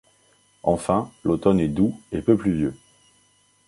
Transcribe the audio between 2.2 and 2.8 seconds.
peu pluvieux.